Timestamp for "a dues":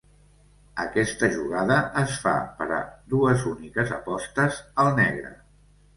2.77-3.45